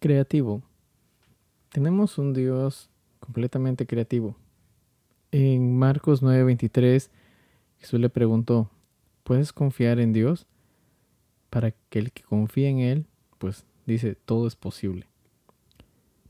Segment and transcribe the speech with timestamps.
[0.00, 0.62] Creativo.
[1.70, 2.90] Tenemos un Dios
[3.20, 4.34] completamente creativo.
[5.30, 7.10] En Marcos 9:23
[7.78, 8.70] Jesús le preguntó,
[9.22, 10.46] ¿puedes confiar en Dios?
[11.48, 13.06] Para que el que confíe en Él,
[13.38, 15.06] pues dice, todo es posible.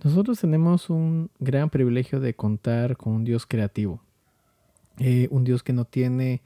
[0.03, 4.01] Nosotros tenemos un gran privilegio de contar con un Dios creativo.
[4.99, 6.41] Eh, un Dios que no tiene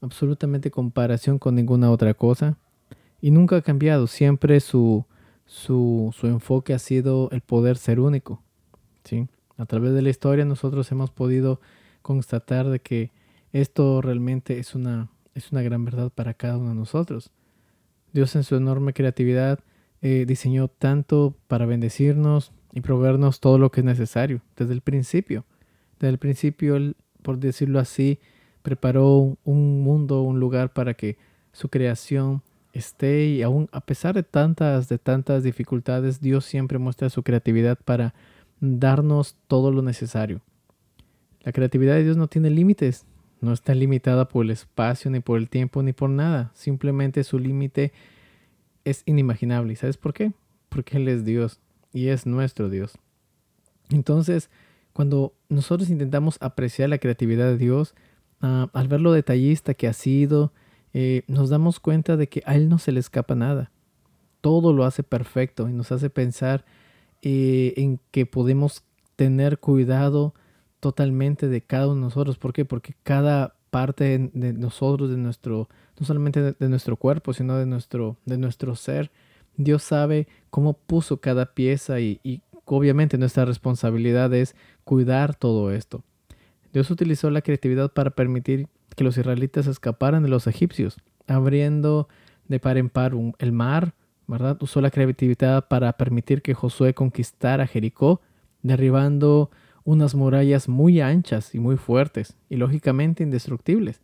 [0.00, 2.58] absolutamente comparación con ninguna otra cosa
[3.20, 4.06] y nunca ha cambiado.
[4.06, 5.04] Siempre su,
[5.46, 8.42] su, enfoque ha sido el poder ser único.
[9.04, 9.28] ¿sí?
[9.56, 11.60] A través de la historia nosotros hemos podido
[12.02, 13.10] constatar de que
[13.52, 17.30] esto realmente es una, es una gran verdad para cada uno de nosotros.
[18.12, 19.60] Dios en su enorme creatividad
[20.00, 25.44] eh, diseñó tanto para bendecirnos y proveernos todo lo que es necesario desde el principio.
[26.00, 28.18] Desde el principio, él, por decirlo así,
[28.62, 31.16] preparó un mundo, un lugar para que
[31.52, 32.42] su creación
[32.72, 37.78] esté y aún a pesar de tantas, de tantas dificultades, Dios siempre muestra su creatividad
[37.84, 38.14] para
[38.60, 40.40] darnos todo lo necesario.
[41.42, 43.04] La creatividad de Dios no tiene límites,
[43.40, 46.52] no está limitada por el espacio, ni por el tiempo, ni por nada.
[46.54, 47.92] Simplemente su límite
[48.84, 49.72] es inimaginable.
[49.72, 50.32] ¿Y sabes por qué?
[50.68, 51.58] Porque Él es Dios
[51.92, 52.98] y es nuestro Dios.
[53.90, 54.48] Entonces,
[54.92, 57.94] cuando nosotros intentamos apreciar la creatividad de Dios,
[58.40, 60.52] ah, al ver lo detallista que ha sido,
[60.94, 63.70] eh, nos damos cuenta de que a Él no se le escapa nada.
[64.40, 66.64] Todo lo hace perfecto y nos hace pensar
[67.22, 68.82] eh, en que podemos
[69.16, 70.34] tener cuidado
[70.80, 72.38] totalmente de cada uno de nosotros.
[72.38, 72.64] ¿Por qué?
[72.64, 75.68] Porque cada parte de nosotros, de nuestro,
[75.98, 79.10] no solamente de, nuestro cuerpo, sino de nuestro, de nuestro ser,
[79.56, 86.02] Dios sabe cómo puso cada pieza y, y obviamente nuestra responsabilidad es cuidar todo esto.
[86.72, 90.96] Dios utilizó la creatividad para permitir que los israelitas escaparan de los egipcios,
[91.26, 92.08] abriendo
[92.48, 93.94] de par en par el mar,
[94.26, 94.56] ¿verdad?
[94.60, 98.20] Usó la creatividad para permitir que Josué conquistara Jericó,
[98.62, 99.50] derribando
[99.84, 104.00] unas murallas muy anchas y muy fuertes y lógicamente indestructibles.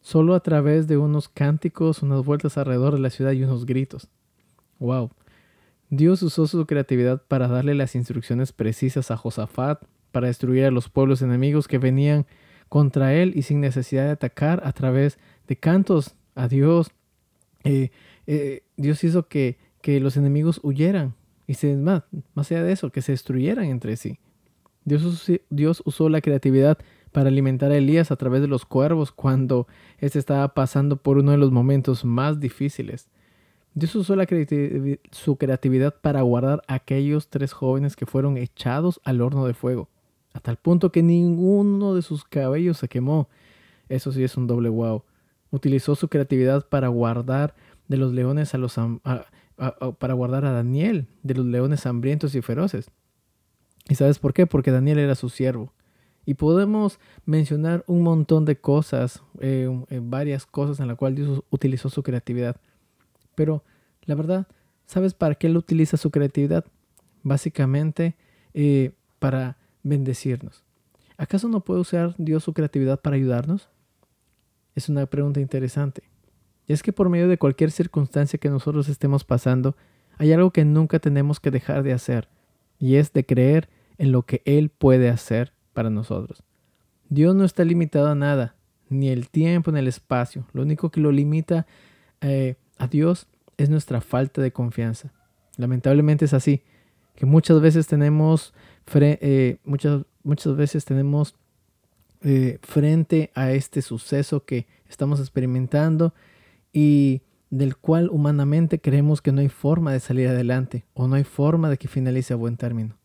[0.00, 4.08] Solo a través de unos cánticos, unas vueltas alrededor de la ciudad y unos gritos.
[4.78, 5.10] ¡Wow!
[5.90, 10.88] Dios usó su creatividad para darle las instrucciones precisas a Josafat para destruir a los
[10.88, 12.26] pueblos enemigos que venían
[12.72, 16.90] contra él y sin necesidad de atacar a través de cantos a Dios.
[17.64, 17.90] Eh,
[18.26, 21.14] eh, Dios hizo que, que, los enemigos huyeran
[21.46, 24.20] y se, más, más allá de eso, que se destruyeran entre sí.
[24.86, 26.78] Dios, Dios usó la creatividad
[27.12, 29.66] para alimentar a Elías a través de los cuervos cuando
[29.98, 33.06] éste estaba pasando por uno de los momentos más difíciles.
[33.74, 34.26] Dios usó la
[35.10, 39.90] su creatividad para guardar a aquellos tres jóvenes que fueron echados al horno de fuego,
[40.32, 43.28] hasta el punto que ninguno de sus cabellos se quemó.
[43.88, 45.04] Eso sí es un doble wow.
[45.50, 47.54] Utilizó su creatividad para guardar
[47.88, 48.76] de los leones a los
[49.98, 52.90] para guardar a Daniel de los leones hambrientos y feroces.
[53.88, 54.46] ¿Y sabes por qué?
[54.46, 55.72] Porque Daniel era su siervo.
[56.24, 61.42] Y podemos mencionar un montón de cosas, eh, eh, varias cosas en las cuales Dios
[61.50, 62.56] utilizó su creatividad.
[63.34, 63.64] Pero
[64.04, 64.46] la verdad,
[64.86, 66.64] ¿sabes para qué Él utiliza su creatividad?
[67.22, 68.16] Básicamente
[68.54, 70.64] eh, para bendecirnos.
[71.16, 73.68] ¿Acaso no puede usar Dios su creatividad para ayudarnos?
[74.74, 76.02] Es una pregunta interesante.
[76.66, 79.76] Y es que por medio de cualquier circunstancia que nosotros estemos pasando,
[80.18, 82.28] hay algo que nunca tenemos que dejar de hacer,
[82.78, 83.68] y es de creer
[83.98, 86.42] en lo que Él puede hacer para nosotros.
[87.08, 88.56] Dios no está limitado a nada,
[88.88, 90.46] ni el tiempo ni el espacio.
[90.52, 91.66] Lo único que lo limita
[92.20, 95.12] eh, a Dios es nuestra falta de confianza.
[95.56, 96.62] Lamentablemente es así,
[97.14, 98.54] que muchas veces tenemos,
[98.94, 101.36] eh, muchas, muchas veces tenemos
[102.22, 106.14] eh, frente a este suceso que estamos experimentando
[106.72, 111.24] y del cual humanamente creemos que no hay forma de salir adelante o no hay
[111.24, 112.96] forma de que finalice a buen término.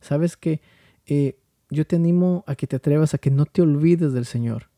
[0.00, 0.60] Sabes que
[1.06, 1.38] eh,
[1.70, 4.68] yo te animo a que te atrevas a que no te olvides del Señor,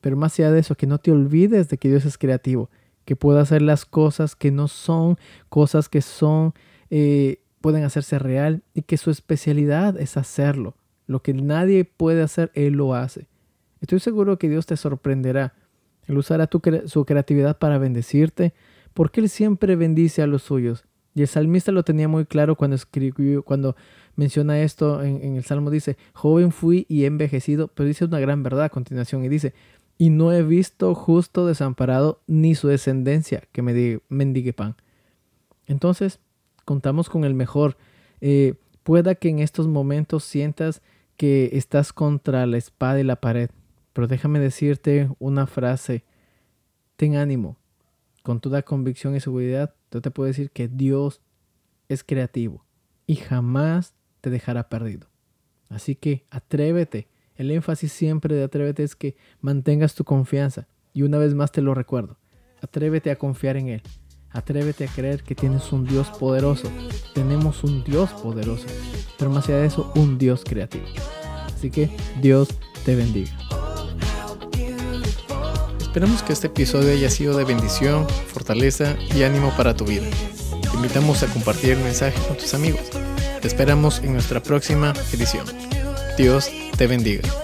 [0.00, 2.70] pero más allá de eso, que no te olvides de que Dios es creativo
[3.04, 6.54] que pueda hacer las cosas que no son cosas que son,
[7.64, 10.74] pueden hacerse real y que su especialidad es hacerlo.
[11.06, 13.26] Lo que nadie puede hacer, Él lo hace.
[13.80, 15.54] Estoy seguro que Dios te sorprenderá.
[16.06, 18.52] Él usará tu, su creatividad para bendecirte,
[18.92, 20.84] porque Él siempre bendice a los suyos.
[21.14, 23.76] Y el salmista lo tenía muy claro cuando escribió, cuando
[24.14, 28.64] menciona esto en, el Salmo, dice, joven fui y envejecido, pero dice una gran verdad
[28.64, 29.54] a continuación y dice,
[29.96, 34.76] y no he visto justo desamparado ni su descendencia que me mendigue pan.
[35.66, 36.20] Entonces,
[36.64, 37.76] contamos con el mejor.
[38.20, 40.82] Eh, pueda que en estos momentos sientas
[41.16, 43.50] que estás contra la espada y la pared,
[43.92, 46.04] pero déjame decirte una frase.
[46.96, 47.56] Ten ánimo.
[48.22, 51.20] Con toda convicción y seguridad, yo te puedo decir que Dios
[51.88, 52.64] es creativo
[53.06, 55.08] y jamás te dejará perdido.
[55.68, 60.68] Así que atrévete el énfasis siempre de Atrévete es que mantengas tu confianza.
[60.92, 62.18] Y una vez más te lo recuerdo.
[62.60, 63.82] Atrévete a confiar en Él.
[64.34, 66.68] Atrévete a creer que tienes un Dios poderoso.
[67.14, 68.66] Tenemos un Dios poderoso.
[69.16, 70.84] Pero más allá de eso, un Dios creativo.
[71.56, 71.88] Así que
[72.20, 72.48] Dios
[72.84, 73.32] te bendiga.
[75.80, 80.06] Esperamos que este episodio haya sido de bendición, fortaleza y ánimo para tu vida.
[80.62, 82.82] Te invitamos a compartir el mensaje con tus amigos.
[83.40, 85.46] Te esperamos en nuestra próxima edición.
[86.18, 87.43] Dios te bendiga.